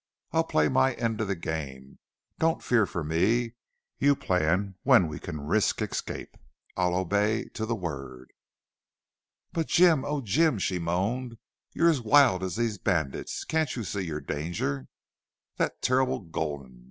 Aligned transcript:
I'll 0.31 0.43
play 0.45 0.67
my 0.67 0.95
end 0.95 1.21
of 1.21 1.27
the 1.27 1.35
game. 1.35 1.99
Don't 2.39 2.63
fear 2.63 2.87
for 2.87 3.03
me. 3.03 3.53
You 3.99 4.15
plan 4.15 4.73
when 4.81 5.07
we 5.07 5.19
can 5.19 5.41
risk 5.41 5.79
escape. 5.79 6.37
I'll 6.75 6.95
obey 6.95 7.41
you 7.43 7.49
to 7.51 7.67
the 7.67 7.75
word." 7.75 8.33
"But 9.53 9.67
Jim 9.67 10.03
oh, 10.03 10.21
Jim!" 10.21 10.57
she 10.57 10.79
moaned. 10.79 11.37
"You're 11.73 11.91
as 11.91 12.01
wild 12.01 12.41
as 12.41 12.55
these 12.55 12.79
bandits. 12.79 13.43
You 13.43 13.47
can't 13.51 13.69
see 13.69 14.01
your 14.01 14.21
danger.... 14.21 14.87
That 15.57 15.83
terrible 15.83 16.21
Gulden!... 16.21 16.79